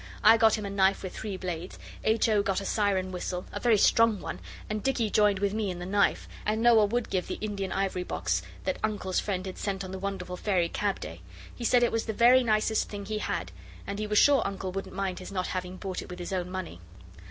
I 0.23 0.35
got 0.35 0.57
him 0.57 0.65
a 0.65 0.69
knife 0.71 1.03
with 1.03 1.15
three 1.15 1.37
blades; 1.37 1.77
H. 2.03 2.27
O. 2.27 2.41
got 2.41 2.59
a 2.59 2.65
siren 2.65 3.11
whistle, 3.11 3.45
a 3.51 3.59
very 3.59 3.77
strong 3.77 4.19
one, 4.19 4.39
and 4.67 4.81
Dicky 4.81 5.11
joined 5.11 5.37
with 5.37 5.53
me 5.53 5.69
in 5.69 5.77
the 5.77 5.85
knife, 5.85 6.27
and 6.43 6.59
Noel 6.63 6.87
would 6.87 7.11
give 7.11 7.27
the 7.27 7.35
Indian 7.39 7.71
ivory 7.71 8.01
box 8.01 8.41
that 8.63 8.79
Uncle's 8.83 9.19
friend 9.19 9.45
had 9.45 9.59
sent 9.59 9.83
on 9.83 9.91
the 9.91 9.99
wonderful 9.99 10.37
Fairy 10.37 10.69
Cab 10.69 10.99
day. 10.99 11.21
He 11.53 11.63
said 11.63 11.83
it 11.83 11.91
was 11.91 12.05
the 12.07 12.13
very 12.13 12.43
nicest 12.43 12.89
thing 12.89 13.05
he 13.05 13.19
had, 13.19 13.51
and 13.85 13.99
he 13.99 14.07
was 14.07 14.17
sure 14.17 14.41
Uncle 14.43 14.71
wouldn't 14.71 14.95
mind 14.95 15.19
his 15.19 15.31
not 15.31 15.45
having 15.45 15.77
bought 15.77 16.01
it 16.01 16.09
with 16.09 16.17
his 16.17 16.33
own 16.33 16.49
money. 16.49 16.81